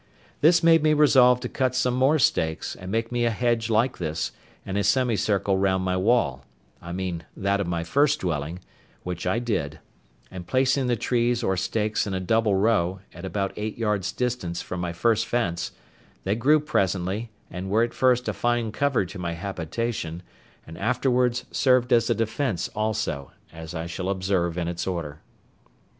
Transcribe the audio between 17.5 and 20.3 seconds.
and were at first a fine cover to my habitation,